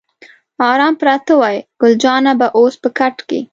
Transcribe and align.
آرام 0.71 0.93
پراته 0.99 1.33
وای، 1.39 1.57
ګل 1.81 1.93
جانه 2.03 2.33
به 2.39 2.47
اوس 2.57 2.75
په 2.81 2.89
کټ 2.97 3.15
کې. 3.29 3.39